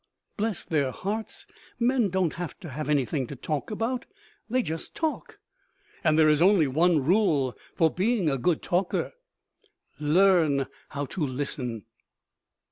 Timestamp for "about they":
3.69-4.63